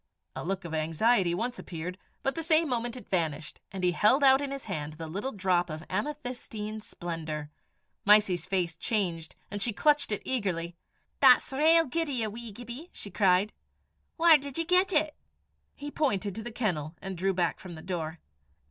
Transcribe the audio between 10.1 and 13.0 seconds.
it eagerly. "That's rale guid o' ye, wee Gibbie!"